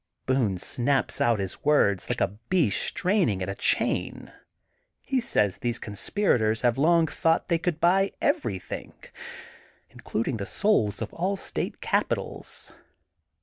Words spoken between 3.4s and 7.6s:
at a chain. He says these conspirators have long thought they